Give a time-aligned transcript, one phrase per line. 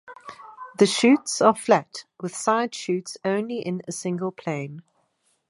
[0.79, 4.81] The shoots are flat, with side shoots only in a single plane.